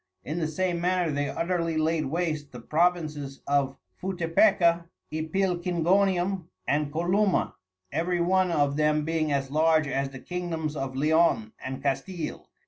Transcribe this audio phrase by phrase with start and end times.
[0.25, 7.53] In the same manner they utterly laid wasate the Provinces of Futepeca, Ipilcingonium and Columa,
[7.91, 12.49] every one of them being as large as the Kingdoms of Leon, and Castile.